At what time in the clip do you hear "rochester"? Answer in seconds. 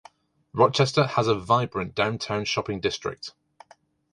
0.53-1.03